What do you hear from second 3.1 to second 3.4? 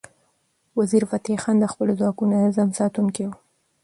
و.